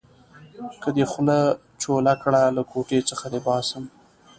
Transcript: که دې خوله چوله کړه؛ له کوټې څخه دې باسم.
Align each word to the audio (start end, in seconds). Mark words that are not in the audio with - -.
که 0.81 0.89
دې 0.95 1.05
خوله 1.11 1.39
چوله 1.81 2.13
کړه؛ 2.21 2.41
له 2.57 2.63
کوټې 2.71 2.99
څخه 3.09 3.25
دې 3.33 3.39
باسم. 3.47 3.83